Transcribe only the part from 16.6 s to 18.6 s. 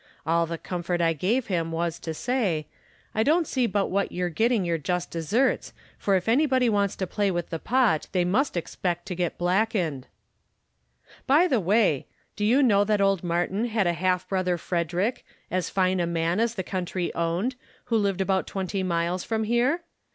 coun try owned who lived about